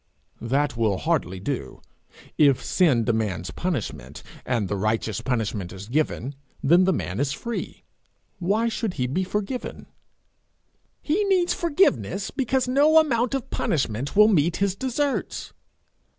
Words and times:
'That 0.41 0.75
will 0.75 0.97
hardly 0.97 1.39
do. 1.39 1.79
If 2.35 2.63
sin 2.65 3.03
demands 3.03 3.51
punishment, 3.51 4.23
and 4.47 4.67
the 4.67 4.75
righteous 4.75 5.21
punishment 5.21 5.71
is 5.71 5.87
given, 5.87 6.33
then 6.63 6.85
the 6.85 6.91
man 6.91 7.19
is 7.19 7.33
free. 7.33 7.83
Why 8.39 8.67
should 8.67 8.95
he 8.95 9.05
be 9.05 9.23
forgiven?' 9.23 9.85
'He 11.03 11.23
needs 11.25 11.53
forgiveness 11.53 12.31
because 12.31 12.67
no 12.67 12.97
amount 12.97 13.35
of 13.35 13.51
punishment 13.51 14.15
will 14.15 14.27
meet 14.27 14.57
his 14.57 14.73
deserts.' 14.75 15.53